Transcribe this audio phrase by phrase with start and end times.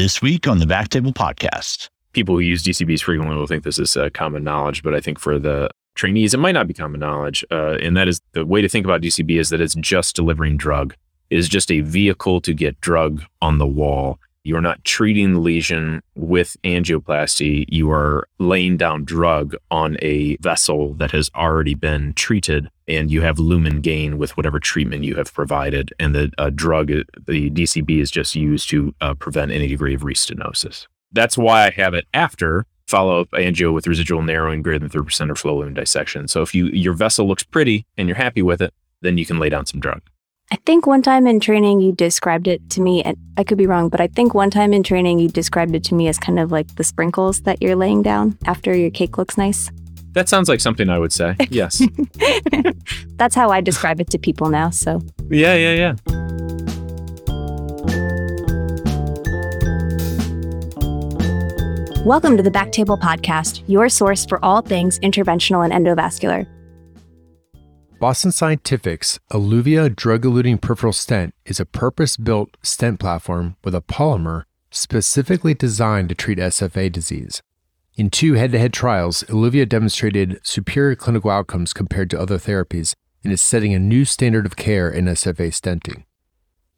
[0.00, 1.90] This week on the Backtable Podcast.
[2.14, 5.18] People who use DCBs frequently will think this is uh, common knowledge, but I think
[5.18, 7.44] for the trainees, it might not be common knowledge.
[7.50, 10.56] Uh, and that is the way to think about DCB is that it's just delivering
[10.56, 10.94] drug.
[11.28, 14.18] It is just a vehicle to get drug on the wall.
[14.42, 17.66] You're not treating the lesion with angioplasty.
[17.68, 23.20] You are laying down drug on a vessel that has already been treated, and you
[23.20, 25.92] have lumen gain with whatever treatment you have provided.
[25.98, 30.02] And the uh, drug, the DCB, is just used to uh, prevent any degree of
[30.02, 30.86] restenosis.
[31.12, 35.30] That's why I have it after follow up angio with residual narrowing greater than 30%
[35.30, 36.26] or flow lumen dissection.
[36.26, 39.38] So if you your vessel looks pretty and you're happy with it, then you can
[39.38, 40.02] lay down some drug.
[40.52, 43.68] I think one time in training you described it to me, and I could be
[43.68, 46.40] wrong, but I think one time in training you described it to me as kind
[46.40, 49.70] of like the sprinkles that you're laying down after your cake looks nice.
[50.12, 51.36] That sounds like something I would say.
[51.50, 51.80] Yes.
[53.14, 54.70] That's how I describe it to people now.
[54.70, 55.94] So, yeah, yeah, yeah.
[62.04, 66.44] welcome to the Backtable Podcast, your source for all things interventional and endovascular.
[68.00, 73.82] Boston Scientific's Eluvia drug eluting peripheral stent is a purpose built stent platform with a
[73.82, 77.42] polymer specifically designed to treat SFA disease.
[77.96, 82.94] In two head to head trials, Eluvia demonstrated superior clinical outcomes compared to other therapies
[83.22, 86.04] and is setting a new standard of care in SFA stenting.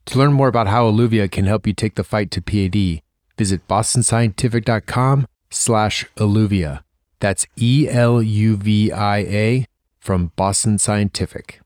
[0.07, 3.01] To learn more about how Eluvia can help you take the fight to PAD,
[3.37, 6.83] visit bostonscientific.com slash Eluvia.
[7.21, 9.65] That's E L U V I A
[10.03, 11.61] from Boston Scientific.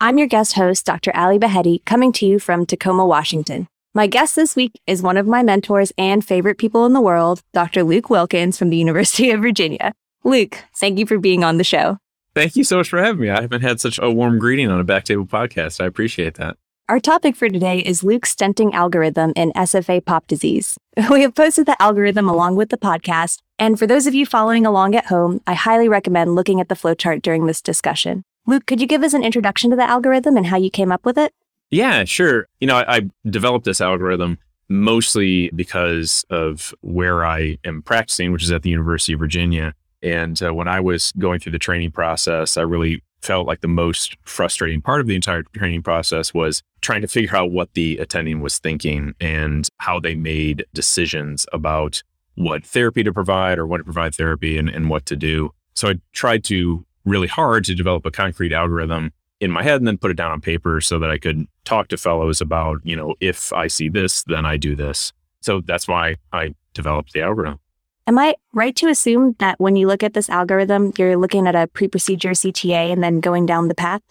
[0.00, 1.10] I'm your guest host, Dr.
[1.14, 3.66] Ali Behetti, coming to you from Tacoma, Washington.
[3.94, 7.42] My guest this week is one of my mentors and favorite people in the world,
[7.52, 7.82] Dr.
[7.82, 9.92] Luke Wilkins from the University of Virginia.
[10.22, 11.98] Luke, thank you for being on the show.
[12.32, 13.30] Thank you so much for having me.
[13.30, 15.82] I haven't had such a warm greeting on a Backtable podcast.
[15.82, 16.56] I appreciate that.
[16.88, 20.76] Our topic for today is Luke's stenting algorithm in SFA pop disease.
[21.10, 24.66] We have posted the algorithm along with the podcast, and for those of you following
[24.66, 28.24] along at home, I highly recommend looking at the flowchart during this discussion.
[28.46, 31.04] Luke, could you give us an introduction to the algorithm and how you came up
[31.04, 31.32] with it?
[31.70, 32.46] Yeah, sure.
[32.60, 34.38] You know, I, I developed this algorithm
[34.68, 39.74] mostly because of where I am practicing, which is at the University of Virginia.
[40.02, 43.68] And uh, when I was going through the training process, I really felt like the
[43.68, 47.96] most frustrating part of the entire training process was trying to figure out what the
[47.96, 52.02] attending was thinking and how they made decisions about
[52.34, 55.52] what therapy to provide or when to provide therapy and, and what to do.
[55.74, 59.86] So I tried to really hard to develop a concrete algorithm in my head and
[59.86, 62.96] then put it down on paper so that I could talk to fellows about, you
[62.96, 65.12] know, if I see this, then I do this.
[65.40, 67.60] So that's why I developed the algorithm.
[68.06, 71.54] Am I right to assume that when you look at this algorithm, you're looking at
[71.54, 74.02] a pre procedure CTA and then going down the path?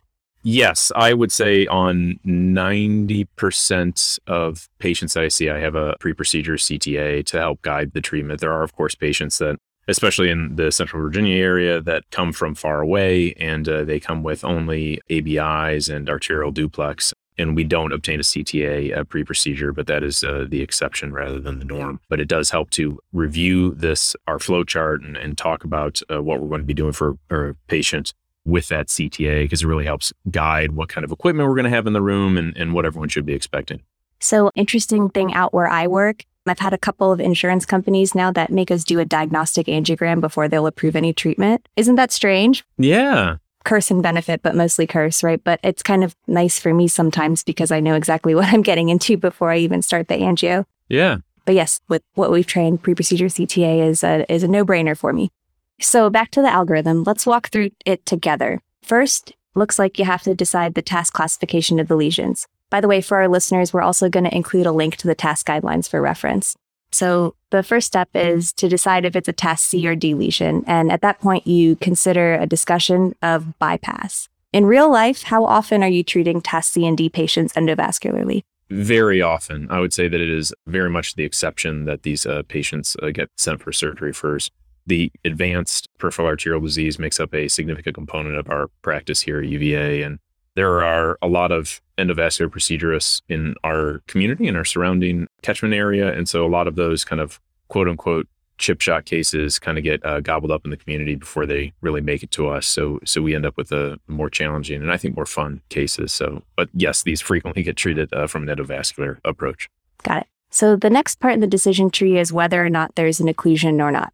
[0.43, 6.11] Yes, I would say on 90% of patients that I see, I have a pre
[6.13, 8.41] procedure CTA to help guide the treatment.
[8.41, 12.55] There are, of course, patients that, especially in the central Virginia area, that come from
[12.55, 17.13] far away and uh, they come with only ABIs and arterial duplex.
[17.37, 21.39] And we don't obtain a CTA pre procedure, but that is uh, the exception rather
[21.39, 22.01] than the norm.
[22.09, 26.21] But it does help to review this, our flow chart, and, and talk about uh,
[26.21, 28.13] what we're going to be doing for our patient
[28.45, 31.69] with that CTA because it really helps guide what kind of equipment we're going to
[31.69, 33.81] have in the room and, and what everyone should be expecting.
[34.19, 38.31] So, interesting thing out where I work, I've had a couple of insurance companies now
[38.31, 41.67] that make us do a diagnostic angiogram before they'll approve any treatment.
[41.75, 42.63] Isn't that strange?
[42.77, 43.37] Yeah.
[43.63, 45.41] Curse and benefit, but mostly curse, right?
[45.41, 48.89] But it's kind of nice for me sometimes because I know exactly what I'm getting
[48.89, 50.65] into before I even start the angio.
[50.89, 51.17] Yeah.
[51.45, 55.29] But yes, with what we've trained, pre-procedure CTA is a, is a no-brainer for me.
[55.79, 58.61] So back to the algorithm, let's walk through it together.
[58.83, 62.47] First, looks like you have to decide the TASC classification of the lesions.
[62.69, 65.15] By the way, for our listeners, we're also going to include a link to the
[65.15, 66.55] TASC guidelines for reference.
[66.91, 70.63] So the first step is to decide if it's a TASC C or D lesion.
[70.67, 74.29] And at that point, you consider a discussion of bypass.
[74.51, 78.43] In real life, how often are you treating TASC C and D patients endovascularly?
[78.69, 79.67] Very often.
[79.69, 83.09] I would say that it is very much the exception that these uh, patients uh,
[83.09, 84.51] get sent for surgery first
[84.85, 89.47] the advanced peripheral arterial disease makes up a significant component of our practice here at
[89.47, 90.01] UVA.
[90.01, 90.19] And
[90.55, 96.11] there are a lot of endovascular procedurists in our community and our surrounding catchment area.
[96.13, 97.39] And so a lot of those kind of
[97.69, 98.27] quote unquote
[98.57, 102.01] chip shot cases kind of get uh, gobbled up in the community before they really
[102.01, 102.67] make it to us.
[102.67, 106.13] So, so we end up with a more challenging and I think more fun cases.
[106.13, 109.69] So, but yes, these frequently get treated uh, from an endovascular approach.
[110.03, 110.27] Got it.
[110.49, 113.81] So the next part in the decision tree is whether or not there's an occlusion
[113.81, 114.13] or not.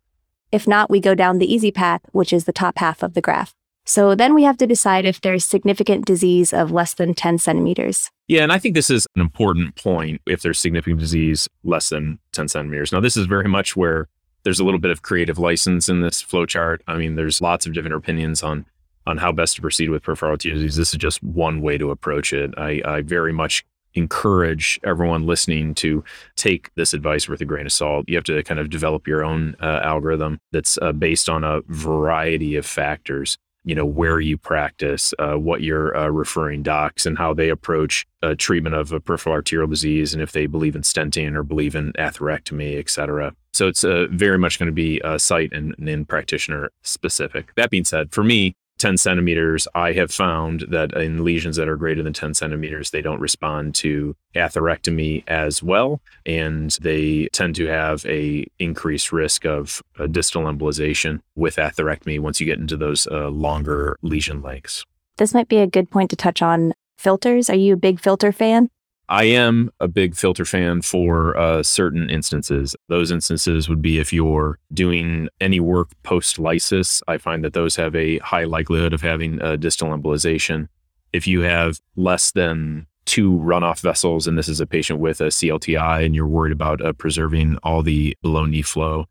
[0.51, 3.21] If not, we go down the easy path, which is the top half of the
[3.21, 3.53] graph.
[3.85, 8.11] So then we have to decide if there's significant disease of less than 10 centimeters.
[8.27, 12.19] Yeah, and I think this is an important point if there's significant disease less than
[12.33, 12.91] 10 centimeters.
[12.91, 14.07] Now, this is very much where
[14.43, 16.79] there's a little bit of creative license in this flowchart.
[16.87, 18.65] I mean, there's lots of different opinions on
[19.07, 20.75] on how best to proceed with peripheral disease.
[20.75, 22.53] This is just one way to approach it.
[22.57, 23.65] I, I very much
[23.99, 26.03] encourage everyone listening to
[26.35, 28.05] take this advice with a grain of salt.
[28.07, 31.61] You have to kind of develop your own uh, algorithm that's uh, based on a
[31.67, 37.17] variety of factors you know where you practice, uh, what your uh, referring docs, and
[37.17, 38.07] how they approach
[38.37, 41.91] treatment of a peripheral arterial disease, and if they believe in stenting or believe in
[41.93, 43.35] atherectomy, et cetera.
[43.53, 47.53] So it's uh, very much going to be site and, and practitioner specific.
[47.55, 51.75] That being said, for me, 10 centimeters, I have found that in lesions that are
[51.75, 57.67] greater than 10 centimeters, they don't respond to atherectomy as well, and they tend to
[57.67, 59.81] have a increased risk of
[60.11, 64.85] distal embolization with atherectomy once you get into those uh, longer lesion lengths.
[65.17, 67.49] This might be a good point to touch on filters.
[67.49, 68.69] Are you a big filter fan?
[69.11, 72.75] I am a big filter fan for uh, certain instances.
[72.89, 77.01] Those instances would be if you're doing any work post lysis.
[77.07, 80.67] I find that those have a high likelihood of having a distal embolization.
[81.11, 85.29] If you have less than two runoff vessels, and this is a patient with a
[85.29, 89.07] CLTI, and you're worried about uh, preserving all the below knee flow,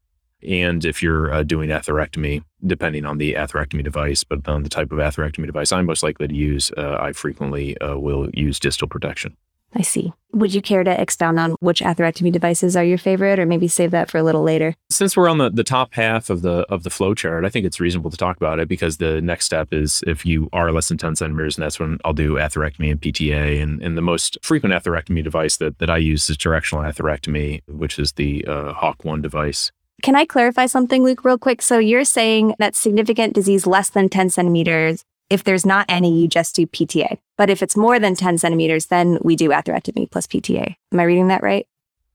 [0.46, 4.92] and if you're uh, doing atherectomy, depending on the atherectomy device, but on the type
[4.92, 8.86] of atherectomy device I'm most likely to use, uh, I frequently uh, will use distal
[8.86, 9.36] protection.
[9.74, 10.12] I see.
[10.32, 13.92] Would you care to expound on which atherectomy devices are your favorite, or maybe save
[13.92, 14.74] that for a little later?
[14.90, 17.64] Since we're on the, the top half of the of the flow chart, I think
[17.64, 20.88] it's reasonable to talk about it because the next step is if you are less
[20.88, 23.62] than 10 centimeters, and that's when I'll do atherectomy and PTA.
[23.62, 27.98] And, and the most frequent atherectomy device that, that I use is directional atherectomy, which
[27.98, 29.72] is the uh, Hawk One device.
[30.02, 31.62] Can I clarify something, Luke, real quick?
[31.62, 36.28] So you're saying that significant disease less than 10 centimeters if there's not any, you
[36.28, 37.18] just do PTA.
[37.36, 40.74] But if it's more than 10 centimeters, then we do atherectomy plus PTA.
[40.92, 41.66] Am I reading that right?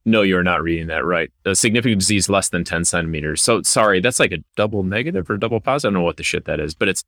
[0.06, 1.32] No, you're not reading that right.
[1.46, 3.42] A significant disease less than 10 centimeters.
[3.42, 5.90] So sorry, that's like a double negative or double positive.
[5.90, 7.04] I don't know what the shit that is, but it's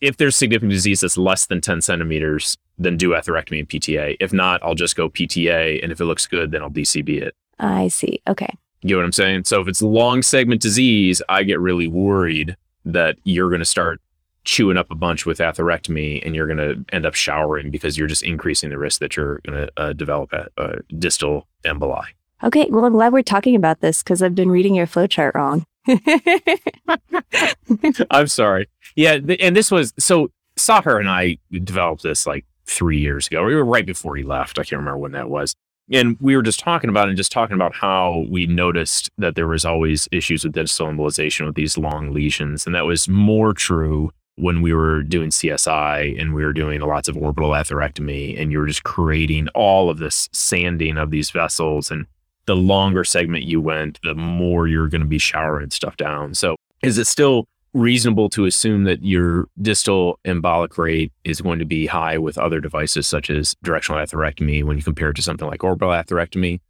[0.00, 4.16] if there's significant disease that's less than 10 centimeters, then do atherectomy and PTA.
[4.18, 5.80] If not, I'll just go PTA.
[5.80, 7.36] And if it looks good, then I'll DCB it.
[7.60, 8.20] I see.
[8.26, 8.52] Okay.
[8.82, 9.44] You know what I'm saying?
[9.44, 14.00] So if it's long segment disease, I get really worried that you're going to start
[14.44, 18.08] chewing up a bunch with atherectomy and you're going to end up showering because you're
[18.08, 22.06] just increasing the risk that you're going to uh, develop a, distal emboli.
[22.42, 25.66] Okay, well, I'm glad we're talking about this because I've been reading your flowchart wrong.
[28.10, 28.68] I'm sorry.
[28.96, 33.44] Yeah, th- and this was so Saher and I developed this like three years ago.
[33.44, 34.58] We were right before he left.
[34.58, 35.54] I can't remember when that was.
[35.92, 39.34] And we were just talking about it and just talking about how we noticed that
[39.34, 42.64] there was always issues with distal embolization with these long lesions.
[42.64, 47.08] And that was more true when we were doing CSI and we were doing lots
[47.08, 51.90] of orbital atherectomy and you were just creating all of this sanding of these vessels
[51.90, 52.06] and
[52.46, 56.34] the longer segment you went, the more you're going to be showering stuff down.
[56.34, 61.64] So is it still reasonable to assume that your distal embolic rate is going to
[61.64, 65.46] be high with other devices such as directional atherectomy when you compare it to something
[65.46, 66.60] like orbital atherectomy?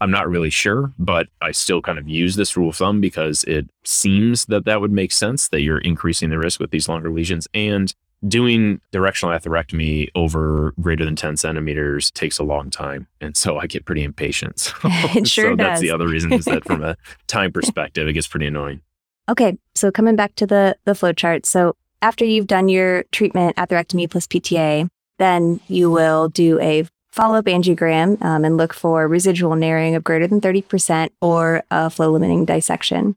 [0.00, 3.44] I'm not really sure, but I still kind of use this rule of thumb because
[3.44, 7.10] it seems that that would make sense that you're increasing the risk with these longer
[7.10, 7.46] lesions.
[7.52, 7.94] And
[8.26, 13.06] doing directional atherectomy over greater than 10 centimeters takes a long time.
[13.20, 14.72] And so I get pretty impatient.
[14.84, 15.66] it sure so does.
[15.66, 18.80] that's the other reason is that from a time perspective, it gets pretty annoying.
[19.28, 21.46] Okay, so coming back to the the flow chart.
[21.46, 24.88] So after you've done your treatment atherectomy plus PTA,
[25.18, 30.04] then you will do a follow up angiogram um, and look for residual narrowing of
[30.04, 33.16] greater than 30% or a flow limiting dissection.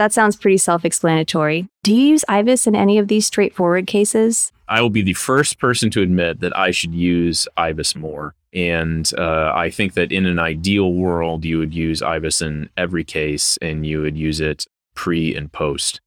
[0.00, 1.68] That sounds pretty self explanatory.
[1.82, 4.50] Do you use IVUS in any of these straightforward cases?
[4.66, 8.34] I will be the first person to admit that I should use IVUS more.
[8.54, 13.04] And uh, I think that in an ideal world, you would use IVUS in every
[13.04, 16.00] case and you would use it pre and post.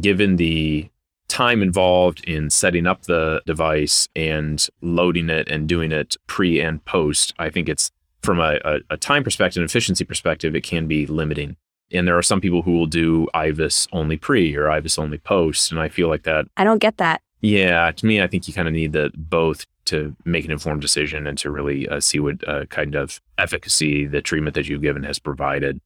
[0.00, 0.90] Given the
[1.28, 6.84] time involved in setting up the device and loading it and doing it pre and
[6.84, 7.90] post, I think it's
[8.22, 11.56] from a, a, a time perspective, and efficiency perspective, it can be limiting.
[11.92, 15.70] And there are some people who will do IVUS only pre or IVUS only post.
[15.70, 16.46] And I feel like that.
[16.56, 17.22] I don't get that.
[17.40, 17.90] Yeah.
[17.92, 21.26] To me, I think you kind of need the both to make an informed decision
[21.26, 25.02] and to really uh, see what uh, kind of efficacy the treatment that you've given
[25.04, 25.80] has provided.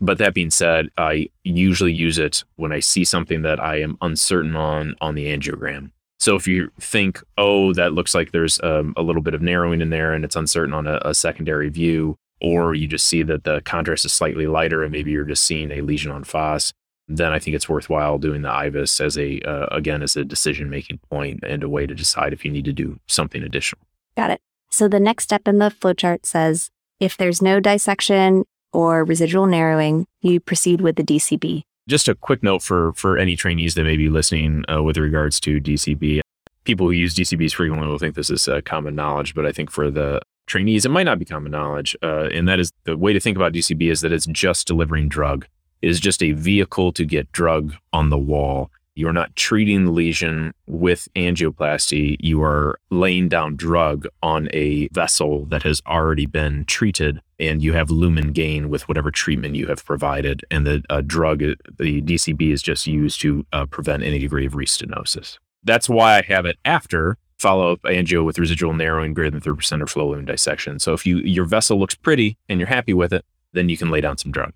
[0.00, 3.96] But that being said, I usually use it when I see something that I am
[4.02, 5.90] uncertain on on the angiogram.
[6.18, 9.80] So if you think, oh, that looks like there's um, a little bit of narrowing
[9.80, 13.44] in there and it's uncertain on a, a secondary view, or you just see that
[13.44, 16.72] the contrast is slightly lighter and maybe you're just seeing a lesion on FOSS,
[17.08, 20.70] then I think it's worthwhile doing the IVUS as a, uh, again, as a decision
[20.70, 23.82] making point and a way to decide if you need to do something additional.
[24.16, 24.40] Got it.
[24.70, 28.44] So the next step in the flowchart says if there's no dissection
[28.76, 31.62] or residual narrowing, you proceed with the DCB.
[31.88, 35.40] Just a quick note for for any trainees that may be listening uh, with regards
[35.40, 36.20] to DCB.
[36.64, 39.70] People who use DCBs frequently will think this is uh, common knowledge, but I think
[39.70, 41.96] for the trainees, it might not be common knowledge.
[42.02, 45.08] Uh, and that is the way to think about DCB is that it's just delivering
[45.08, 45.46] drug.
[45.80, 48.70] It is just a vehicle to get drug on the wall.
[48.96, 52.16] You're not treating the lesion with angioplasty.
[52.18, 57.74] You are laying down drug on a vessel that has already been treated, and you
[57.74, 60.44] have lumen gain with whatever treatment you have provided.
[60.50, 64.54] And the uh, drug, the DCB, is just used to uh, prevent any degree of
[64.54, 65.38] restenosis.
[65.62, 69.82] That's why I have it after follow up angio with residual narrowing greater than 3%
[69.82, 70.78] or flow lumen dissection.
[70.78, 73.90] So if you your vessel looks pretty and you're happy with it, then you can
[73.90, 74.54] lay down some drug.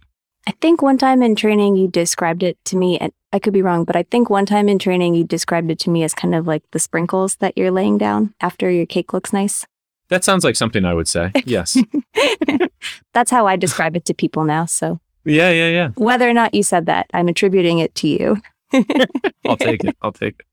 [0.51, 3.63] I think one time in training you described it to me, and I could be
[3.63, 6.35] wrong, but I think one time in training you described it to me as kind
[6.35, 9.65] of like the sprinkles that you're laying down after your cake looks nice.
[10.09, 11.31] That sounds like something I would say.
[11.45, 11.79] Yes.
[13.13, 14.65] That's how I describe it to people now.
[14.65, 15.89] So yeah, yeah, yeah.
[15.95, 18.43] whether or not you said that, I'm attributing it to you.
[19.47, 19.97] I'll take it.
[20.03, 20.47] I'll take it.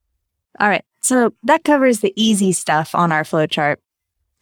[0.59, 0.85] All right.
[1.01, 3.77] So that covers the easy stuff on our flowchart.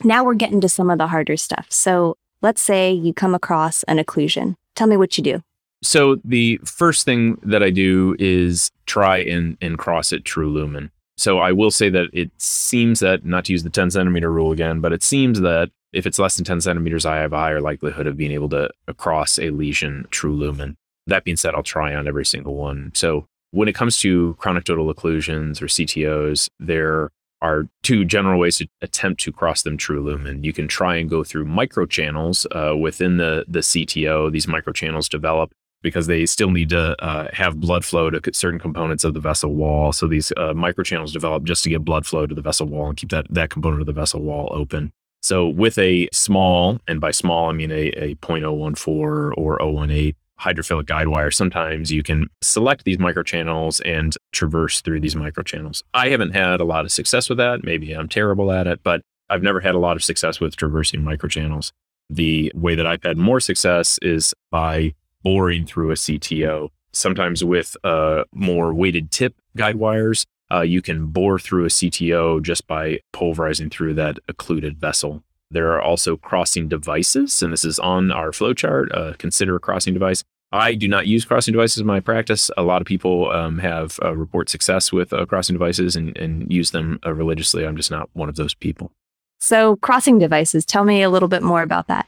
[0.04, 1.68] Now we're getting to some of the harder stuff.
[1.70, 4.58] So let's say you come across an occlusion.
[4.76, 5.42] Tell me what you do.
[5.84, 10.92] So the first thing that I do is try and, and cross it true lumen.
[11.18, 14.52] So I will say that it seems that, not to use the 10 centimeter rule
[14.52, 17.62] again, but it seems that if it's less than 10 centimeters, I have a higher
[17.62, 20.76] likelihood of being able to cross a lesion true lumen.
[21.08, 22.92] That being said, I'll try on every single one.
[22.94, 27.12] So when it comes to chronic total occlusions or CTOs, there
[27.46, 30.44] are two general ways to attempt to cross them true lumen.
[30.44, 34.32] You can try and go through microchannels uh, within the, the CTO.
[34.32, 39.04] These microchannels develop because they still need to uh, have blood flow to certain components
[39.04, 39.94] of the vessel wall.
[39.94, 42.98] So these uh, microchannels develop just to get blood flow to the vessel wall and
[42.98, 44.92] keep that, that component of the vessel wall open.
[45.22, 50.86] So with a small, and by small I mean a, a 0.014 or 018 hydrophilic
[50.88, 55.82] guide wire, sometimes you can select these microchannels and traverse through these microchannels.
[55.94, 57.64] I haven't had a lot of success with that.
[57.64, 61.02] Maybe I'm terrible at it, but I've never had a lot of success with traversing
[61.02, 61.72] microchannels.
[62.10, 66.70] The way that I've had more success is by boring through a CTO.
[66.94, 72.42] Sometimes with uh, more weighted tip guide wires, uh, you can bore through a CTO
[72.42, 75.24] just by pulverizing through that occluded vessel.
[75.50, 78.96] There are also crossing devices, and this is on our flowchart.
[78.96, 80.24] Uh, consider a crossing device.
[80.52, 82.50] I do not use crossing devices in my practice.
[82.56, 86.52] A lot of people um, have uh, report success with uh, crossing devices and, and
[86.52, 87.66] use them uh, religiously.
[87.66, 88.92] I'm just not one of those people.
[89.40, 92.08] So, crossing devices, tell me a little bit more about that.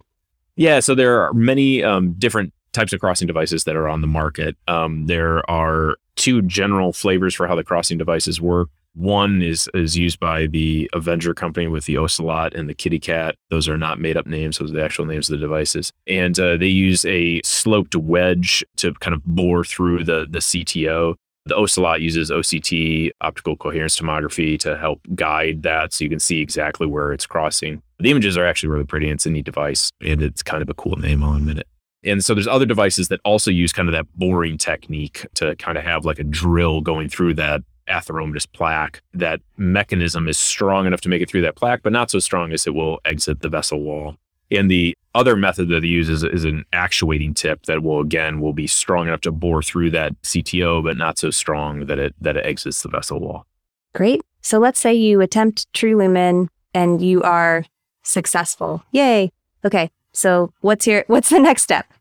[0.56, 4.08] Yeah, so there are many um, different types of crossing devices that are on the
[4.08, 4.56] market.
[4.68, 8.70] Um, there are two general flavors for how the crossing devices work.
[8.98, 13.36] One is is used by the Avinger company with the Ocelot and the Kitty Cat.
[13.52, 15.94] Those are not made up names; those are the actual names of the devices.
[16.08, 21.14] And uh, they use a sloped wedge to kind of bore through the the CTO.
[21.46, 26.42] The Ocelot uses OCT, optical coherence tomography, to help guide that, so you can see
[26.42, 27.84] exactly where it's crossing.
[28.00, 29.10] The images are actually really pretty.
[29.10, 31.24] It's a neat device, and it's kind of a cool name.
[31.24, 31.68] I'll admit it.
[32.04, 35.78] And so there's other devices that also use kind of that boring technique to kind
[35.78, 39.02] of have like a drill going through that atheromatous plaque.
[39.14, 42.52] That mechanism is strong enough to make it through that plaque, but not so strong
[42.52, 44.16] as it will exit the vessel wall.
[44.50, 48.40] And the other method that they use is, is an actuating tip that will again
[48.40, 52.16] will be strong enough to bore through that CTO, but not so strong that it
[52.22, 53.46] that it exits the vessel wall.
[53.94, 54.22] Great.
[54.42, 57.66] So let's say you attempt true lumen and you are
[58.04, 58.84] successful.
[58.92, 59.32] Yay.
[59.66, 59.90] Okay.
[60.14, 61.92] So what's your what's the next step?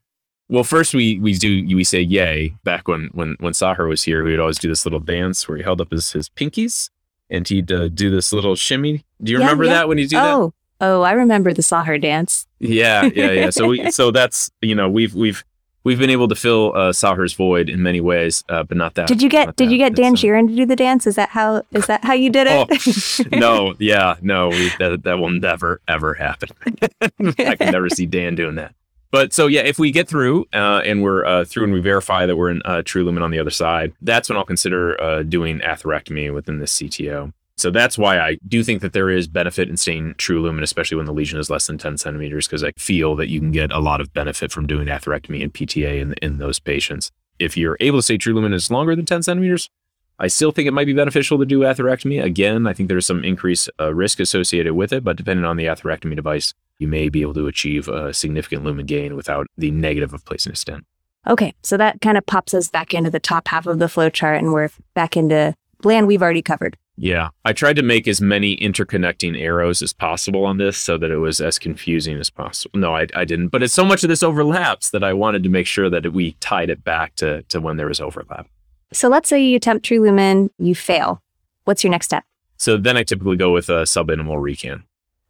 [0.49, 2.55] Well, first we we do we say yay.
[2.65, 5.57] Back when when when Saher was here, we would always do this little dance where
[5.59, 6.91] he held up his his pinkies
[7.29, 9.05] and he'd uh, do this little shimmy.
[9.23, 9.73] Do you Yeah, remember yeah.
[9.75, 10.35] that when he do that?
[10.35, 12.47] oh, oh, I remember the Saher dance.
[12.61, 13.51] Yeah, yeah, yeah.
[13.51, 15.45] So we so that's you know we've we've
[15.83, 19.09] we've been able to fill uh, Saher's void in many ways, uh, but not that.
[19.09, 21.09] Did you get did you get Dan It's, uh, Sheeran to do the dance?
[21.09, 23.33] Is that how is that how you did Oh it?
[23.33, 26.51] no, yeah, no, we, that that will never ever happen.
[27.41, 28.73] I can never see Dan doing that.
[29.11, 32.27] But so yeah, if we get through uh, and we're uh, through and we verify
[32.27, 35.23] that we're in uh, true lumen on the other side, that's when I'll consider uh,
[35.23, 37.33] doing atherectomy within this CTO.
[37.59, 40.99] So that's why I do think that there is benefit in staying true lumen, especially
[40.99, 43.73] when the lesion is less than 10 centimeters, because I feel that you can get
[43.73, 47.11] a lot of benefit from doing atherectomy and PTA in, in those patients.
[47.39, 49.71] If you're able to stay true lumen is longer than 10 centimeters,
[50.19, 52.23] I still think it might be beneficial to do atherectomy.
[52.23, 55.67] Again, I think there's some increased uh, risk associated with it, but depending on the
[55.67, 60.15] atherectomy device, you may be able to achieve a significant lumen gain without the negative
[60.15, 60.87] of placing a stent.
[61.27, 64.09] Okay, so that kind of pops us back into the top half of the flow
[64.09, 66.77] chart, and we're back into land we've already covered.
[66.99, 71.11] Yeah, I tried to make as many interconnecting arrows as possible on this so that
[71.11, 72.79] it was as confusing as possible.
[72.79, 75.51] No, I, I didn't, but it's so much of this overlaps that I wanted to
[75.51, 78.49] make sure that we tied it back to, to when there was overlap.
[78.93, 81.23] So let's say you attempt True Lumen, you fail.
[81.65, 82.25] What's your next step?
[82.57, 84.85] So then I typically go with a subintimal recan.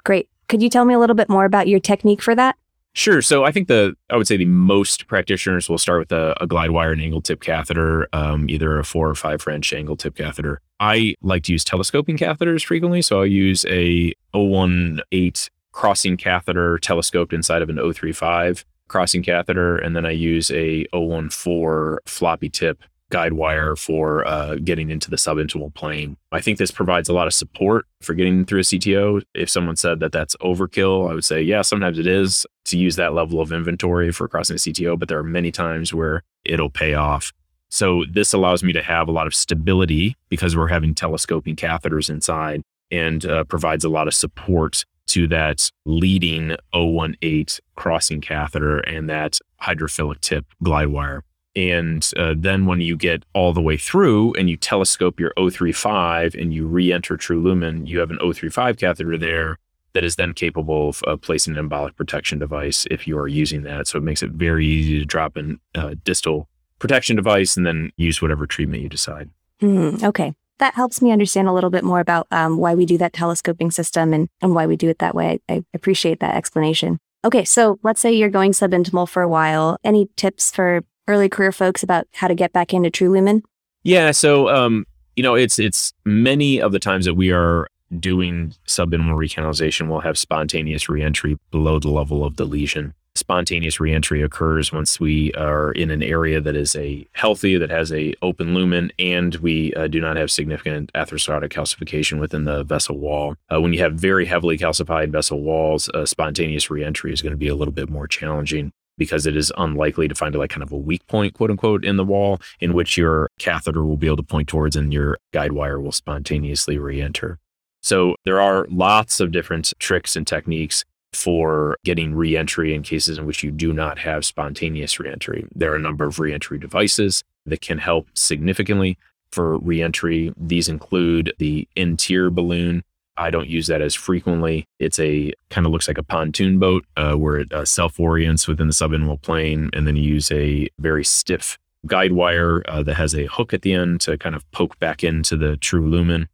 [0.04, 0.28] Great.
[0.48, 2.56] Could you tell me a little bit more about your technique for that?
[2.92, 3.20] Sure.
[3.20, 6.46] So I think the I would say the most practitioners will start with a, a
[6.46, 10.16] glide wire and angle tip catheter, um, either a four or five French angle tip
[10.16, 10.62] catheter.
[10.80, 15.32] I like to use telescoping catheters frequently, so I'll use a 018
[15.72, 21.98] crossing catheter telescoped inside of an 035 crossing catheter, and then I use a 014
[22.06, 26.16] floppy tip guide wire for uh, getting into the subintimal plane.
[26.32, 29.22] I think this provides a lot of support for getting through a CTO.
[29.34, 32.96] If someone said that that's overkill, I would say, yeah, sometimes it is to use
[32.96, 36.70] that level of inventory for crossing a CTO, but there are many times where it'll
[36.70, 37.32] pay off.
[37.68, 42.08] So this allows me to have a lot of stability because we're having telescoping catheters
[42.08, 47.46] inside and uh, provides a lot of support to that leading 018
[47.76, 51.22] crossing catheter and that hydrophilic tip glide wire.
[51.56, 56.34] And uh, then when you get all the way through and you telescope your 035
[56.34, 59.58] and you re enter True Lumen, you have an 035 catheter there
[59.94, 63.62] that is then capable of uh, placing an embolic protection device if you are using
[63.62, 63.86] that.
[63.88, 66.48] So it makes it very easy to drop in uh, distal
[66.78, 69.30] protection device and then use whatever treatment you decide.
[69.60, 70.34] Hmm, okay.
[70.58, 73.70] That helps me understand a little bit more about um, why we do that telescoping
[73.70, 75.40] system and, and why we do it that way.
[75.48, 76.98] I, I appreciate that explanation.
[77.24, 79.78] Okay, so let's say you're going subintimal for a while.
[79.82, 83.42] Any tips for early career folks about how to get back into True Lumen?
[83.82, 84.86] Yeah, so um,
[85.16, 90.00] you know, it's it's many of the times that we are doing subintimal recanalization will
[90.00, 92.92] have spontaneous reentry below the level of the lesion.
[93.14, 97.90] Spontaneous reentry occurs once we are in an area that is a healthy, that has
[97.90, 102.98] a open lumen, and we uh, do not have significant atherosclerotic calcification within the vessel
[102.98, 103.34] wall.
[103.50, 107.38] Uh, when you have very heavily calcified vessel walls, uh, spontaneous reentry is going to
[107.38, 110.62] be a little bit more challenging because it is unlikely to find a, like kind
[110.62, 114.06] of a weak point, quote unquote, in the wall in which your catheter will be
[114.06, 117.38] able to point towards and your guide wire will spontaneously re-enter.
[117.82, 123.26] So there are lots of different tricks and techniques for getting reentry in cases in
[123.26, 125.46] which you do not have spontaneous reentry.
[125.54, 128.98] There are a number of reentry devices that can help significantly
[129.30, 130.32] for reentry.
[130.36, 132.82] These include the Enteer balloon,
[133.18, 134.66] I don't use that as frequently.
[134.78, 138.46] It's a kind of looks like a pontoon boat uh, where it uh, self orients
[138.46, 142.94] within the subintimal plane, and then you use a very stiff guide wire uh, that
[142.94, 146.28] has a hook at the end to kind of poke back into the true lumen.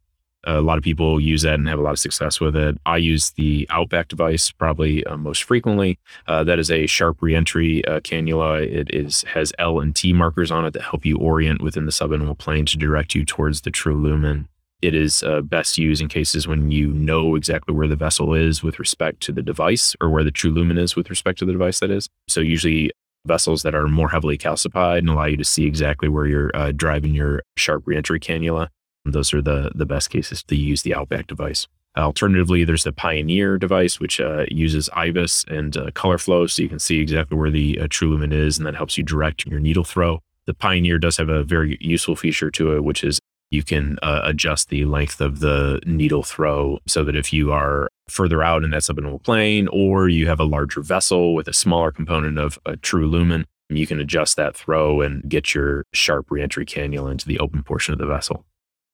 [0.45, 2.77] a lot of people use that and have a lot of success with it.
[2.85, 5.99] I use the Outback device probably uh, most frequently.
[6.27, 8.63] Uh, that is a sharp reentry uh, cannula.
[8.63, 11.91] It is has L and T markers on it that help you orient within the
[11.91, 14.49] subintimal plane to direct you towards the true lumen
[14.83, 18.61] it is uh, best used in cases when you know exactly where the vessel is
[18.61, 21.53] with respect to the device or where the true lumen is with respect to the
[21.53, 22.09] device that is.
[22.27, 22.91] So usually
[23.25, 26.73] vessels that are more heavily calcified and allow you to see exactly where you're uh,
[26.75, 28.67] driving your sharp reentry cannula.
[29.05, 31.65] Those are the, the best cases to use the Outback device.
[31.95, 36.69] Alternatively, there's the Pioneer device, which uh, uses IVUS and uh, color flow, so you
[36.69, 39.59] can see exactly where the uh, true lumen is, and that helps you direct your
[39.59, 40.19] needle throw.
[40.45, 44.21] The Pioneer does have a very useful feature to it, which is you can uh,
[44.23, 48.71] adjust the length of the needle throw so that if you are further out in
[48.71, 52.75] that subintimal plane or you have a larger vessel with a smaller component of a
[52.77, 57.39] true lumen, you can adjust that throw and get your sharp reentry cannula into the
[57.39, 58.45] open portion of the vessel.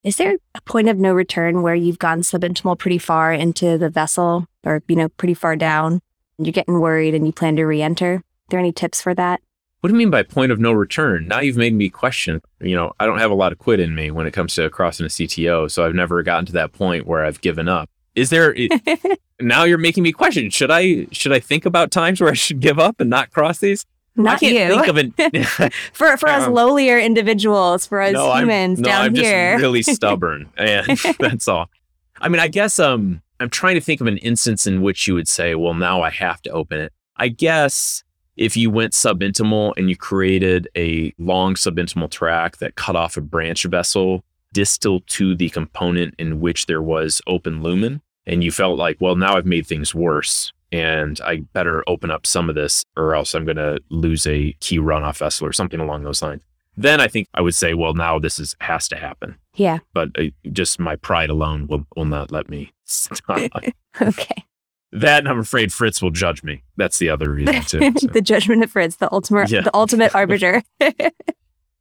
[0.04, 3.90] Is there a point of no return where you've gone subintimal pretty far into the
[3.90, 6.02] vessel or, you know, pretty far down
[6.38, 8.16] and you're getting worried and you plan to re-enter?
[8.16, 9.42] Are there any tips for that?
[9.82, 11.28] What do you mean by point of no return?
[11.28, 12.42] Now you've made me question.
[12.60, 14.70] You know, I don't have a lot of quit in me when it comes to
[14.70, 17.90] crossing a CTO, so I've never gotten to that point where I've given up.
[18.16, 18.54] Is there
[19.40, 20.50] now you're making me question.
[20.50, 23.60] Should I should I think about times where I should give up and not cross
[23.60, 23.86] these?
[24.16, 24.76] Not I can't you.
[24.82, 28.90] think of an for for us Um, lowlier individuals, for us no, humans I'm, no,
[28.90, 29.52] down I'm here.
[29.54, 30.86] just really stubborn, and
[31.20, 31.70] that's all.
[32.20, 35.14] I mean, I guess um, I'm trying to think of an instance in which you
[35.14, 38.04] would say, "Well, now I have to open it." I guess
[38.40, 43.22] if you went subintimal and you created a long subintimal track that cut off a
[43.22, 44.24] branch vessel
[44.54, 49.16] distal to the component in which there was open lumen, and you felt like, "Well,
[49.16, 53.34] now I've made things worse." And I better open up some of this, or else
[53.34, 56.42] I'm going to lose a key runoff vessel or something along those lines
[56.80, 59.36] then I think I would say, well, now this is has to happen.
[59.56, 59.80] yeah.
[59.94, 63.52] But uh, just my pride alone will will not let me stop.
[64.02, 64.46] Okay.
[64.92, 66.64] That and I'm afraid Fritz will judge me.
[66.78, 67.94] That's the other reason too.
[68.00, 68.08] so.
[68.08, 69.62] the judgment of Fritz, the ultimate, Yeah.
[69.62, 70.64] the ultimate arbiter.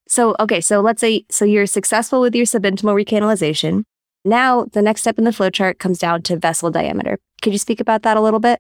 [0.09, 3.85] so, okay, so let's say so you're successful with your subintimal recanalization.
[4.25, 7.19] Now, the next step in the flowchart comes down to vessel diameter.
[7.41, 8.59] Could you speak about that a little bit?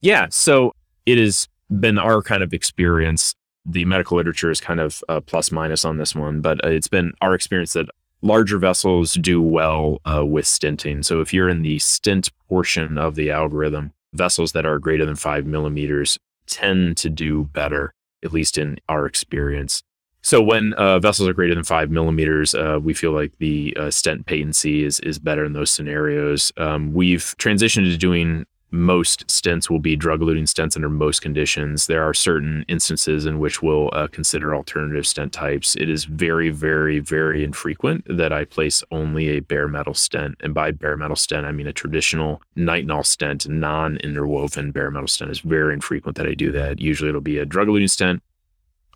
[0.00, 0.26] Yeah.
[0.30, 0.72] So
[1.06, 1.48] it has
[1.80, 3.34] been our kind of experience.
[3.64, 7.34] The medical literature is kind of plus minus on this one, but it's been our
[7.34, 7.86] experience that
[8.26, 11.04] larger vessels do well uh, with stenting.
[11.04, 15.16] So if you're in the stent portion of the algorithm, vessels that are greater than
[15.16, 17.92] five millimeters tend to do better,
[18.24, 19.82] at least in our experience.
[20.22, 23.90] So when uh, vessels are greater than five millimeters, uh, we feel like the uh,
[23.92, 26.50] stent patency is is better in those scenarios.
[26.56, 31.86] Um, we've transitioned to doing most stents will be drug-eluting stents under most conditions.
[31.86, 35.76] There are certain instances in which we'll uh, consider alternative stent types.
[35.76, 40.52] It is very, very, very infrequent that I place only a bare metal stent, and
[40.52, 45.30] by bare metal stent, I mean a traditional nitinol stent, non-interwoven bare metal stent.
[45.30, 46.80] It's very infrequent that I do that.
[46.80, 48.22] Usually, it'll be a drug-eluting stent.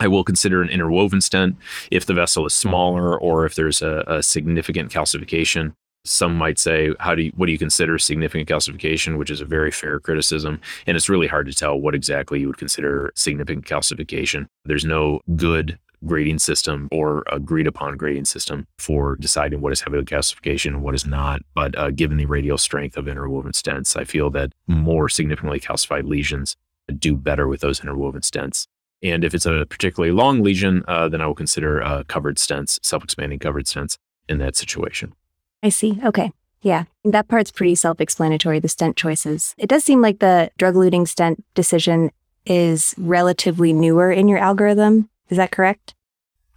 [0.00, 1.56] I will consider an interwoven stent
[1.90, 5.74] if the vessel is smaller or if there's a, a significant calcification.
[6.04, 9.44] Some might say, "How do you, what do you consider significant calcification?" Which is a
[9.44, 13.66] very fair criticism, and it's really hard to tell what exactly you would consider significant
[13.66, 14.46] calcification.
[14.64, 19.98] There's no good grading system or agreed upon grading system for deciding what is heavy
[19.98, 21.42] calcification and what is not.
[21.54, 26.08] But uh, given the radial strength of interwoven stents, I feel that more significantly calcified
[26.08, 26.56] lesions
[26.98, 28.66] do better with those interwoven stents.
[29.02, 32.78] And if it's a particularly long lesion, uh, then I will consider uh, covered stents,
[32.82, 33.96] self-expanding covered stents
[34.28, 35.12] in that situation.
[35.62, 35.98] I see.
[36.04, 36.32] Okay.
[36.62, 36.84] Yeah.
[37.04, 39.54] That part's pretty self explanatory, the stent choices.
[39.58, 42.10] It does seem like the drug eluting stent decision
[42.46, 45.08] is relatively newer in your algorithm.
[45.28, 45.94] Is that correct?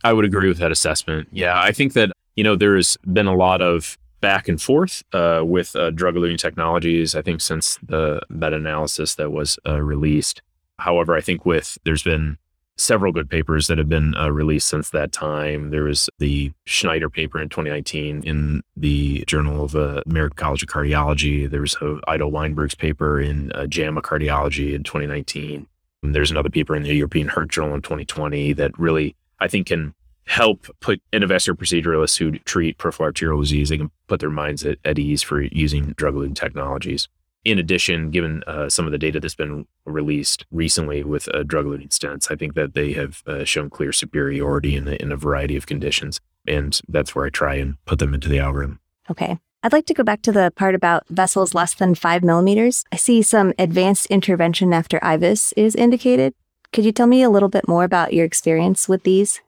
[0.03, 1.29] I would agree with that assessment.
[1.31, 5.41] Yeah, I think that you know there's been a lot of back and forth uh,
[5.43, 7.15] with uh, drug eluting technologies.
[7.15, 10.41] I think since the meta-analysis that was uh, released.
[10.79, 12.37] However, I think with there's been
[12.77, 15.69] several good papers that have been uh, released since that time.
[15.69, 20.69] There was the Schneider paper in 2019 in the Journal of uh, American College of
[20.69, 21.49] Cardiology.
[21.49, 25.67] There was uh, Ido Weinberg's paper in uh, JAMA Cardiology in 2019.
[26.01, 29.67] And there's another paper in the European Heart Journal in 2020 that really, I think,
[29.67, 29.93] can
[30.25, 34.77] help put endovascular proceduralists who treat peripheral arterial disease, they can put their minds at,
[34.85, 37.07] at ease for using drug-eluting technologies.
[37.45, 41.89] In addition, given uh, some of the data that's been released recently with uh, drug-eluting
[41.89, 45.57] stents, I think that they have uh, shown clear superiority in a, in a variety
[45.57, 48.79] of conditions, and that's where I try and put them into the algorithm.
[49.11, 49.37] Okay.
[49.61, 52.83] I'd like to go back to the part about vessels less than five millimeters.
[52.91, 56.33] I see some advanced intervention after IVUS is indicated.
[56.73, 59.41] Could you tell me a little bit more about your experience with these?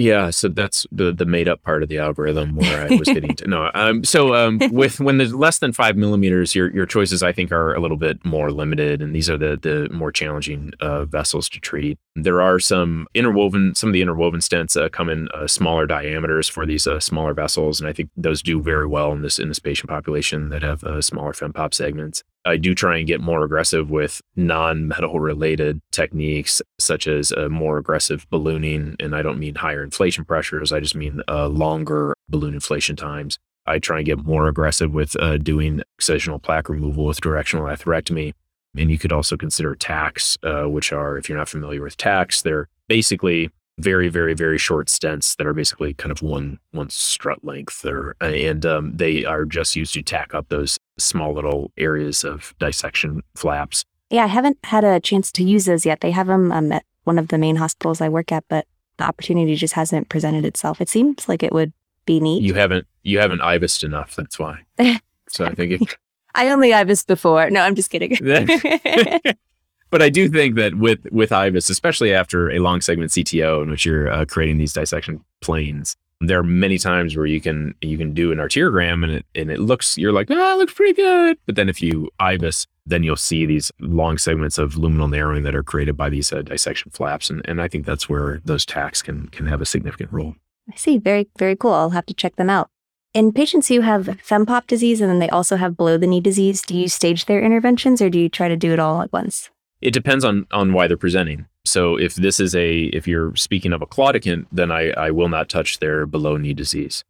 [0.00, 3.36] Yeah, so that's the the made up part of the algorithm where I was getting
[3.36, 3.70] to no.
[3.74, 7.52] Um, so um, with when there's less than five millimeters, your your choices I think
[7.52, 11.50] are a little bit more limited, and these are the the more challenging uh, vessels
[11.50, 11.98] to treat.
[12.16, 16.48] There are some interwoven, some of the interwoven stents uh, come in uh, smaller diameters
[16.48, 19.48] for these uh, smaller vessels, and I think those do very well in this in
[19.48, 22.24] this patient population that have uh, smaller fempop segments.
[22.44, 27.78] I do try and get more aggressive with non-metal related techniques, such as a more
[27.78, 28.96] aggressive ballooning.
[28.98, 30.72] And I don't mean higher inflation pressures.
[30.72, 33.38] I just mean uh, longer balloon inflation times.
[33.66, 38.32] I try and get more aggressive with uh, doing excisional plaque removal with directional atherectomy.
[38.76, 42.42] And you could also consider TACs, uh, which are, if you're not familiar with TACs,
[42.42, 47.44] they're basically very, very, very short stents that are basically kind of one one strut
[47.44, 52.24] length, or, and um, they are just used to tack up those small little areas
[52.24, 53.84] of dissection flaps.
[54.10, 56.00] Yeah, I haven't had a chance to use those yet.
[56.00, 58.66] They have them um, at one of the main hospitals I work at, but
[58.98, 60.80] the opportunity just hasn't presented itself.
[60.80, 61.72] It seems like it would
[62.06, 62.42] be neat.
[62.42, 64.16] You haven't you haven't IVUSed enough.
[64.16, 64.60] That's why.
[65.32, 65.96] So I think.
[66.34, 67.50] I only IVUS before.
[67.50, 68.18] No, I'm just kidding.
[69.90, 73.70] but I do think that with with IVUS, especially after a long segment CTO in
[73.70, 77.98] which you're uh, creating these dissection planes, there are many times where you can you
[77.98, 80.94] can do an arteriogram and it and it looks you're like ah it looks pretty
[80.94, 85.42] good, but then if you IVUS, then you'll see these long segments of luminal narrowing
[85.44, 88.64] that are created by these uh, dissection flaps, and and I think that's where those
[88.66, 90.34] tacks can can have a significant role.
[90.72, 90.98] I see.
[90.98, 91.72] Very, very cool.
[91.72, 92.70] I'll have to check them out.
[93.12, 96.62] In patients who have fempop disease and then they also have below the knee disease,
[96.62, 99.50] do you stage their interventions or do you try to do it all at once?
[99.80, 101.46] It depends on on why they're presenting.
[101.64, 105.28] So if this is a if you're speaking of a claudicant, then I, I will
[105.28, 107.04] not touch their below knee disease.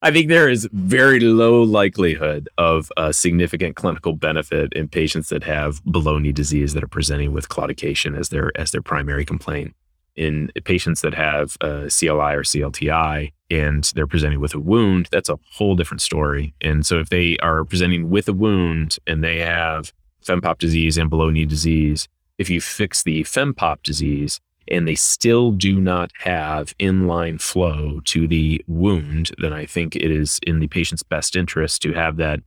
[0.00, 5.42] I think there is very low likelihood of a significant clinical benefit in patients that
[5.42, 9.74] have below knee disease that are presenting with claudication as their as their primary complaint.
[10.14, 15.38] In patients that have CLI or CLTI and they're presenting with a wound, that's a
[15.52, 16.54] whole different story.
[16.60, 19.92] And so if they are presenting with a wound and they have
[20.28, 22.08] fempop disease and below knee disease.
[22.36, 28.28] If you fix the fempop disease and they still do not have inline flow to
[28.28, 32.40] the wound, then I think it is in the patient's best interest to have that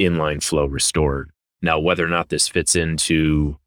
[0.00, 1.30] inline flow restored.
[1.62, 3.58] Now, whether or not this fits into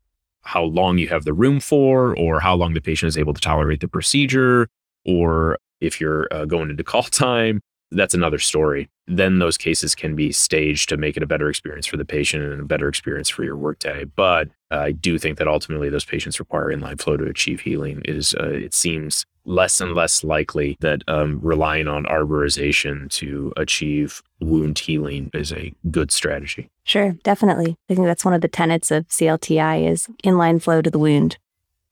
[0.43, 3.41] how long you have the room for, or how long the patient is able to
[3.41, 4.67] tolerate the procedure,
[5.05, 8.89] or if you're uh, going into call time, that's another story.
[9.07, 12.43] Then those cases can be staged to make it a better experience for the patient
[12.43, 14.05] and a better experience for your workday.
[14.05, 18.01] But I do think that ultimately those patients require inline flow to achieve healing.
[18.05, 23.51] It is, uh, it seems less and less likely that um, relying on arborization to
[23.57, 26.69] achieve wound healing is a good strategy.
[26.83, 27.75] Sure, definitely.
[27.89, 31.37] I think that's one of the tenets of CLTI is inline flow to the wound.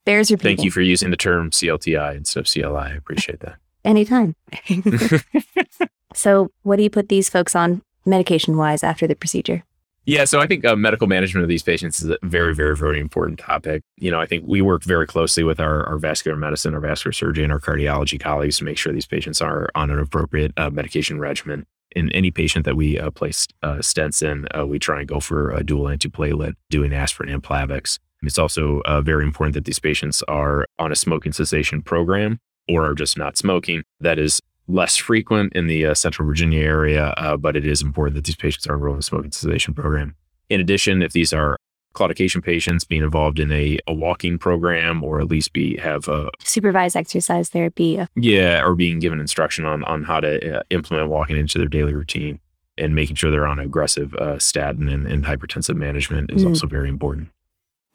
[0.06, 0.56] Bears repeating.
[0.56, 2.92] Thank you for using the term CLTI instead of CLI.
[2.92, 3.56] I appreciate that.
[3.84, 4.34] Anytime.
[6.14, 9.64] so, what do you put these folks on medication wise after the procedure?
[10.06, 12.98] Yeah, so I think uh, medical management of these patients is a very, very, very
[12.98, 13.82] important topic.
[13.96, 17.12] You know, I think we work very closely with our, our vascular medicine, our vascular
[17.12, 21.20] surgeon, our cardiology colleagues to make sure these patients are on an appropriate uh, medication
[21.20, 21.66] regimen.
[21.94, 25.20] In any patient that we uh, place uh, stents in, uh, we try and go
[25.20, 27.98] for a dual antiplatelet, doing aspirin and Plavix.
[28.22, 32.38] It's also uh, very important that these patients are on a smoking cessation program
[32.70, 33.82] or are just not smoking.
[34.00, 38.14] That is less frequent in the uh, Central Virginia area, uh, but it is important
[38.14, 40.14] that these patients are enrolled in a smoking cessation program.
[40.48, 41.56] In addition, if these are
[41.94, 46.30] claudication patients being involved in a, a walking program or at least be have a
[46.38, 51.36] supervised exercise therapy yeah or being given instruction on on how to uh, implement walking
[51.36, 52.38] into their daily routine
[52.78, 56.48] and making sure they're on aggressive uh, statin and, and, hypertensive management is mm.
[56.48, 57.28] also very important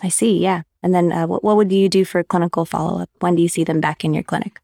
[0.02, 3.36] i see yeah and then uh, what, what would you do for clinical follow-up when
[3.36, 4.60] do you see them back in your clinic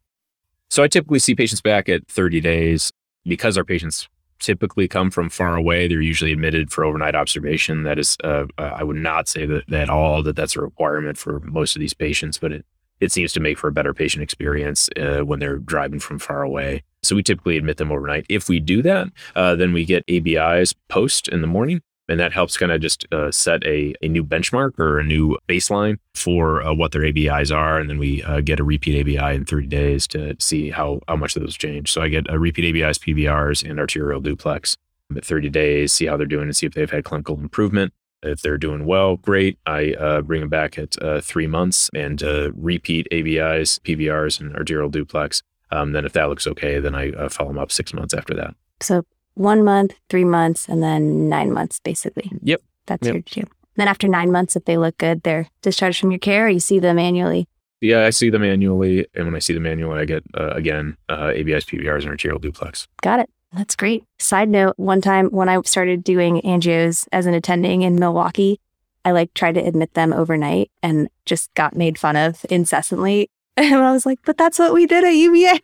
[0.71, 2.93] so I typically see patients back at 30 days
[3.25, 4.07] because our patients
[4.39, 5.89] typically come from far away.
[5.89, 7.84] They're usually admitted for overnight observation.
[7.84, 10.62] That is, uh, uh, I would not say that, that at all that that's a
[10.62, 12.65] requirement for most of these patients, but it,
[13.01, 16.41] it seems to make for a better patient experience uh, when they're driving from far
[16.41, 16.84] away.
[17.03, 18.25] So we typically admit them overnight.
[18.29, 21.81] If we do that, uh, then we get ABIs post in the morning
[22.12, 25.38] and that helps kind of just uh, set a, a new benchmark or a new
[25.47, 27.80] baseline for uh, what their ABIs are.
[27.80, 31.15] And then we uh, get a repeat ABI in 30 days to see how, how
[31.15, 31.89] much those change.
[31.89, 34.76] So I get a repeat ABIs, PVRs, and arterial duplex
[35.15, 37.93] at 30 days, see how they're doing and see if they've had clinical improvement.
[38.24, 39.58] If they're doing well, great.
[39.65, 44.56] I uh, bring them back at uh, three months and uh, repeat ABIs, PVRs, and
[44.56, 45.41] arterial duplex.
[45.71, 48.54] Um, then if that looks okay, then I follow them up six months after that.
[48.82, 52.32] So one month, three months, and then nine months, basically.
[52.41, 52.62] Yep.
[52.88, 53.13] That's yep.
[53.13, 53.44] your two.
[53.76, 56.60] Then after nine months, if they look good, they're discharged from your care, or you
[56.60, 57.48] see them annually.
[57.80, 60.98] Yeah, I see them annually, and when I see them annually, I get uh, again
[61.10, 62.88] uh, ABIs, PVRs, and arterial duplex.
[63.02, 63.30] Got it.
[63.54, 64.04] That's great.
[64.20, 68.60] Side note: One time when I started doing angios as an attending in Milwaukee,
[69.04, 73.30] I like tried to admit them overnight and just got made fun of incessantly.
[73.58, 75.60] And I was like, "But that's what we did at UVA."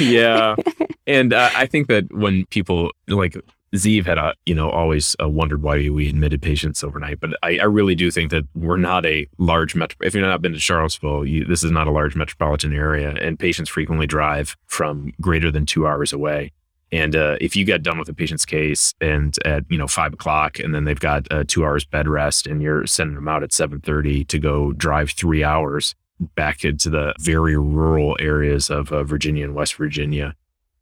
[0.00, 0.56] Yeah.
[1.04, 3.36] And uh, I think that when people like
[3.74, 7.20] Ziv had, uh, you know, always uh, wondered why we admitted patients overnight.
[7.20, 9.96] But I, I, really do think that we're not a large metro.
[10.06, 13.38] If you've not been to Charlottesville, you, this is not a large metropolitan area, and
[13.38, 16.52] patients frequently drive from greater than two hours away.
[16.92, 20.12] And uh, if you get done with a patient's case and at you know five
[20.12, 23.42] o'clock, and then they've got uh, two hours bed rest, and you're sending them out
[23.42, 25.94] at seven thirty to go drive three hours,
[26.34, 30.34] back into the very rural areas of uh, Virginia and West Virginia,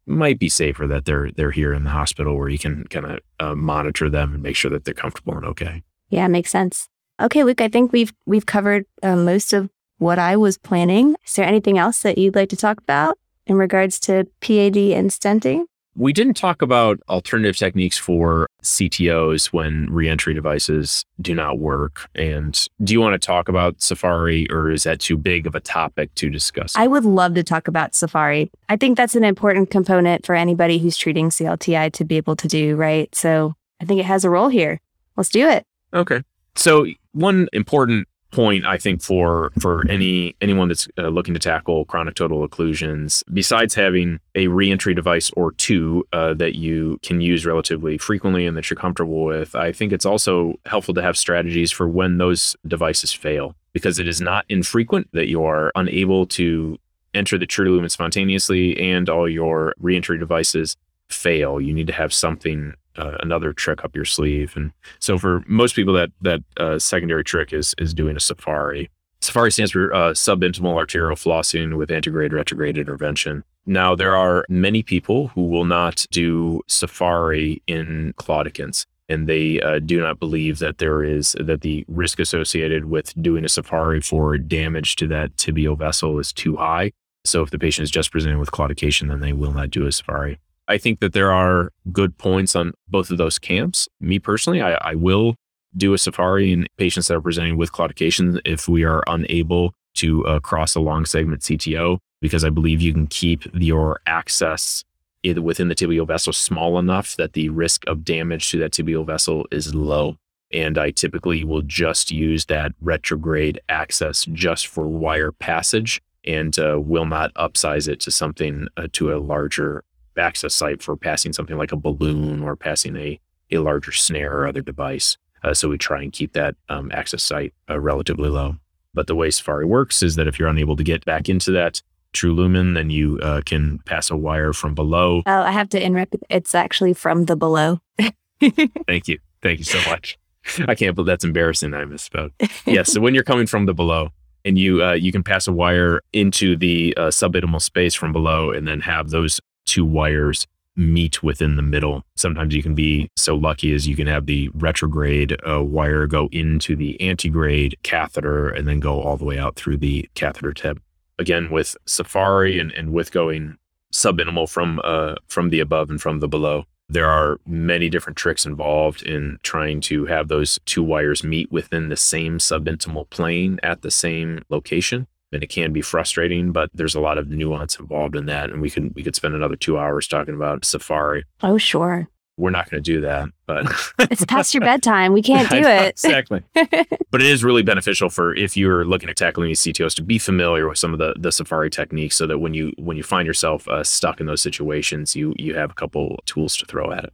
[0.05, 3.19] might be safer that they're they're here in the hospital where you can kind of
[3.39, 5.83] uh, monitor them and make sure that they're comfortable and okay.
[6.09, 6.89] Yeah, makes sense.
[7.21, 11.15] Okay, Luke, I think we've we've covered uh, most of what I was planning.
[11.25, 15.11] Is there anything else that you'd like to talk about in regards to PAD and
[15.11, 15.65] stenting?
[15.95, 22.09] We didn't talk about alternative techniques for CTOs when reentry devices do not work.
[22.15, 25.59] And do you want to talk about Safari or is that too big of a
[25.59, 26.75] topic to discuss?
[26.77, 28.51] I would love to talk about Safari.
[28.69, 32.47] I think that's an important component for anybody who's treating CLTI to be able to
[32.47, 33.13] do, right?
[33.13, 34.79] So I think it has a role here.
[35.17, 35.65] Let's do it.
[35.93, 36.21] Okay.
[36.55, 41.85] So, one important point I think for for any anyone that's uh, looking to tackle
[41.85, 47.45] chronic total occlusions besides having a reentry device or two uh, that you can use
[47.45, 51.71] relatively frequently and that you're comfortable with I think it's also helpful to have strategies
[51.71, 56.77] for when those devices fail because it is not infrequent that you are unable to
[57.13, 60.77] enter the true lumen spontaneously and all your reentry devices
[61.09, 61.59] fail.
[61.59, 64.53] You need to have something uh, another trick up your sleeve.
[64.55, 68.89] And so for most people, that that uh, secondary trick is is doing a Safari.
[69.21, 73.43] Safari stands for uh, subintimal arterial flossing with antegrade retrograde intervention.
[73.67, 78.85] Now there are many people who will not do Safari in claudicants.
[79.09, 83.43] and they uh, do not believe that there is that the risk associated with doing
[83.43, 86.91] a safari for damage to that tibial vessel is too high.
[87.25, 89.91] So if the patient is just presenting with claudication, then they will not do a
[89.91, 90.39] safari.
[90.71, 93.89] I think that there are good points on both of those camps.
[93.99, 95.35] Me personally, I, I will
[95.75, 100.25] do a safari in patients that are presenting with claudication if we are unable to
[100.25, 104.85] uh, cross a long segment CTO, because I believe you can keep your access
[105.23, 109.05] either within the tibial vessel small enough that the risk of damage to that tibial
[109.05, 110.15] vessel is low.
[110.53, 116.79] And I typically will just use that retrograde access just for wire passage and uh,
[116.79, 119.83] will not upsize it to something uh, to a larger
[120.21, 123.19] access site for passing something like a balloon or passing a,
[123.51, 125.17] a larger snare or other device.
[125.43, 128.55] Uh, so we try and keep that um, access site uh, relatively low.
[128.93, 131.81] But the way Safari works is that if you're unable to get back into that
[132.13, 135.23] true lumen, then you uh, can pass a wire from below.
[135.25, 136.15] Oh, I have to interrupt.
[136.29, 137.79] It's actually from the below.
[138.39, 139.19] Thank you.
[139.41, 140.17] Thank you so much.
[140.67, 141.73] I can't believe that's embarrassing.
[141.73, 142.31] I misspoke.
[142.65, 142.91] yes.
[142.91, 144.09] So when you're coming from the below,
[144.43, 148.49] and you uh, you can pass a wire into the uh, subintimal space from below,
[148.49, 152.03] and then have those two wires meet within the middle.
[152.15, 156.29] Sometimes you can be so lucky as you can have the retrograde uh, wire go
[156.31, 160.79] into the antegrade catheter and then go all the way out through the catheter tip.
[161.19, 163.57] Again, with Safari and, and with going
[163.93, 168.45] subintimal from uh, from the above and from the below, there are many different tricks
[168.45, 173.81] involved in trying to have those two wires meet within the same subintimal plane at
[173.81, 178.15] the same location and it can be frustrating, but there's a lot of nuance involved
[178.15, 178.49] in that.
[178.49, 181.25] And we could we could spend another two hours talking about Safari.
[181.41, 182.07] Oh, sure.
[182.37, 183.71] We're not going to do that, but
[184.11, 185.13] it's past your bedtime.
[185.13, 185.89] We can't do it.
[185.89, 186.41] exactly.
[186.53, 190.17] but it is really beneficial for if you're looking at tackling these CTOs to be
[190.17, 193.27] familiar with some of the the Safari techniques, so that when you when you find
[193.27, 197.03] yourself uh, stuck in those situations, you you have a couple tools to throw at
[197.03, 197.13] it.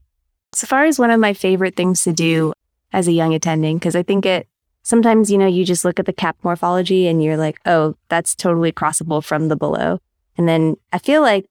[0.53, 2.53] Safari is one of my favorite things to do
[2.93, 4.47] as a young attending because I think it
[4.87, 8.33] sometimes, you know, you just look at the cap morphology and you're like, oh, that's
[8.33, 9.99] totally crossable from the below.
[10.37, 11.45] And then I feel like,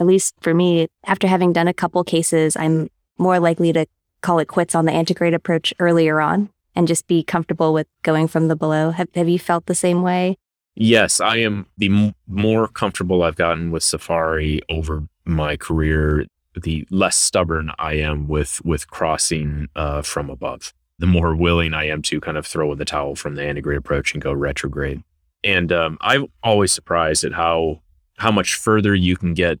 [0.00, 3.86] at least for me, after having done a couple cases, I'm more likely to
[4.22, 8.26] call it quits on the antegrade approach earlier on and just be comfortable with going
[8.26, 8.90] from the below.
[8.90, 10.36] Have, have you felt the same way?
[10.74, 16.26] Yes, I am the m- more comfortable I've gotten with Safari over my career,
[16.60, 21.88] the less stubborn I am with with crossing uh, from above the more willing I
[21.88, 25.02] am to kind of throw in the towel from the antegrade approach and go retrograde.
[25.42, 27.80] And um, I'm always surprised at how
[28.18, 29.58] how much further you can get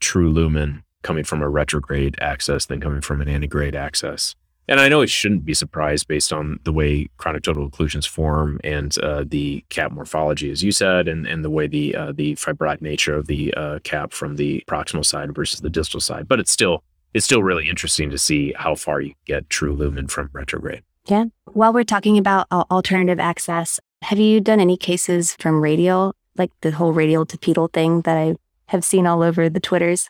[0.00, 4.34] true lumen coming from a retrograde access than coming from an antegrade access.
[4.66, 8.60] And I know it shouldn't be surprised based on the way chronic total occlusions form
[8.64, 12.34] and uh, the cap morphology, as you said, and, and the way the uh, the
[12.36, 16.28] fibrotic nature of the uh, cap from the proximal side versus the distal side.
[16.28, 16.82] But it's still
[17.14, 20.82] it's still really interesting to see how far you get true lumen from retrograde.
[21.06, 21.26] Yeah.
[21.46, 26.70] While we're talking about alternative access, have you done any cases from radial, like the
[26.70, 30.08] whole radial to pedal thing that I have seen all over the Twitters?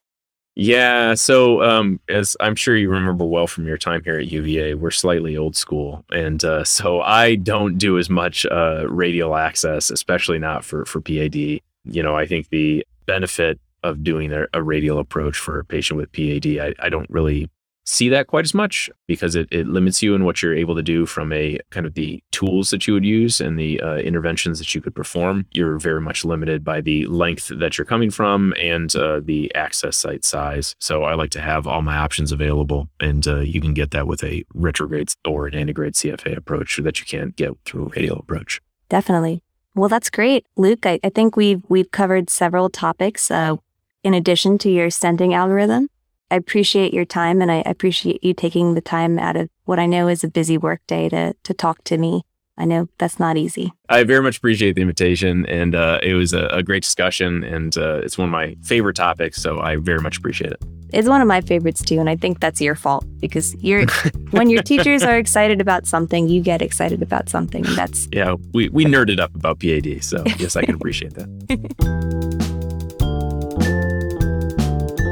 [0.56, 1.14] Yeah.
[1.14, 4.90] So, um, as I'm sure you remember well from your time here at UVA, we're
[4.90, 6.04] slightly old school.
[6.10, 11.00] And uh, so I don't do as much uh, radial access, especially not for, for
[11.00, 11.36] PAD.
[11.36, 15.98] You know, I think the benefit of doing a, a, radial approach for a patient
[15.98, 16.46] with PAD.
[16.58, 17.48] I, I don't really
[17.88, 20.82] see that quite as much because it, it limits you in what you're able to
[20.82, 24.58] do from a kind of the tools that you would use and the uh, interventions
[24.58, 25.46] that you could perform.
[25.52, 29.96] You're very much limited by the length that you're coming from and uh, the access
[29.96, 30.76] site size.
[30.80, 34.06] So I like to have all my options available, and uh, you can get that
[34.06, 38.18] with a retrograde or an antegrade CFA approach that you can't get through a radial
[38.18, 38.60] approach.
[38.90, 39.42] Definitely.
[39.74, 40.84] Well, that's great, Luke.
[40.84, 43.30] I, I think we've we've covered several topics.
[43.30, 43.56] Uh,
[44.02, 45.88] in addition to your stenting algorithm.
[46.30, 49.86] I appreciate your time and I appreciate you taking the time out of what I
[49.86, 52.22] know is a busy workday to to talk to me.
[52.58, 53.72] I know that's not easy.
[53.88, 57.78] I very much appreciate the invitation, and uh, it was a, a, great discussion, and
[57.78, 59.40] uh, it's one of my favorite topics.
[59.40, 60.64] So I very much appreciate it.
[60.92, 63.86] It's one of my favorites too, and I think that's your fault because you're
[64.30, 67.64] when your teachers are excited about something, you get excited about something.
[67.64, 72.38] And that's yeah, we we nerded up about PAD, so yes, I can appreciate that.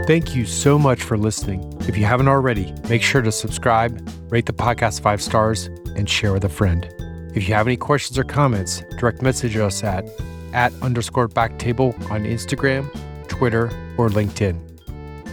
[0.06, 1.76] Thank you so much for listening.
[1.88, 5.66] If you haven't already, make sure to subscribe, rate the podcast five stars,
[5.96, 6.88] and share with a friend.
[7.34, 10.08] If you have any questions or comments, direct message us at
[10.52, 12.88] at underscore backtable on Instagram,
[13.26, 13.64] Twitter,
[13.98, 14.60] or LinkedIn.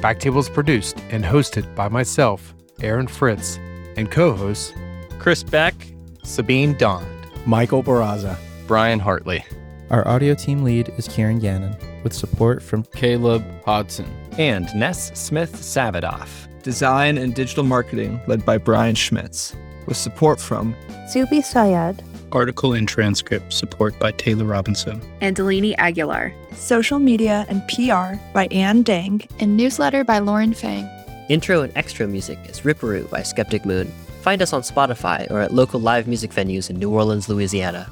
[0.01, 3.59] Backtable is produced and hosted by myself, Aaron Fritz,
[3.95, 4.74] and co-hosts
[5.19, 5.76] Chris Beck,
[6.24, 7.05] Sabeen Dhand,
[7.45, 9.45] Michael Barraza, Brian Hartley.
[9.91, 14.06] Our audio team lead is Kieran Gannon, with support from Caleb Hodson
[14.38, 16.47] and Ness Smith Savadoff.
[16.64, 20.74] Design and digital marketing led by Brian Schmitz, with support from
[21.14, 22.01] Subi Sayed,
[22.32, 25.01] Article and transcript support by Taylor Robinson.
[25.22, 26.34] and Delaney Aguilar.
[26.54, 29.22] Social media and PR by Ann Dang.
[29.39, 30.89] and newsletter by Lauren Fang.
[31.30, 33.88] Intro and extra music is Ripperoo by Skeptic Moon.
[34.22, 37.89] Find us on Spotify or at local live music venues in New Orleans, Louisiana.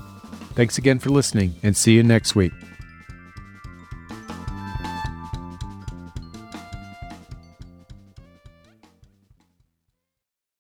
[0.56, 2.52] Thanks again for listening and see you next week.